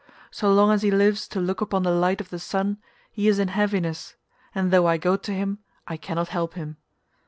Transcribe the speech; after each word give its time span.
So 0.31 0.51
long 0.51 0.71
as 0.71 0.81
he 0.81 0.89
lives 0.89 1.27
to 1.27 1.39
look 1.39 1.61
upon 1.61 1.83
the 1.83 1.91
light 1.91 2.19
of 2.19 2.31
the 2.31 2.39
sun 2.39 2.79
he 3.11 3.27
is 3.27 3.37
in 3.37 3.49
heaviness, 3.49 4.15
and 4.55 4.71
though 4.71 4.87
I 4.87 4.97
go 4.97 5.15
to 5.15 5.31
him 5.31 5.59
I 5.87 5.95
cannot 5.95 6.29
help 6.29 6.55
him. 6.55 6.77